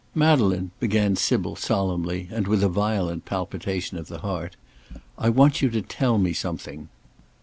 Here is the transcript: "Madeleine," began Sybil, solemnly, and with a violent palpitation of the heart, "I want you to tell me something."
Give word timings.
"Madeleine," 0.15 0.71
began 0.79 1.15
Sybil, 1.15 1.55
solemnly, 1.55 2.27
and 2.31 2.47
with 2.47 2.63
a 2.63 2.67
violent 2.67 3.23
palpitation 3.25 3.99
of 3.99 4.07
the 4.07 4.21
heart, 4.21 4.55
"I 5.15 5.29
want 5.29 5.61
you 5.61 5.69
to 5.69 5.83
tell 5.83 6.17
me 6.17 6.33
something." 6.33 6.89